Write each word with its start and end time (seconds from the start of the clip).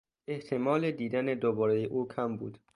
احتمال 0.27 0.91
دیدن 0.91 1.25
دوبارهی 1.25 1.85
او 1.85 2.07
کم 2.07 2.37
بود. 2.37 2.59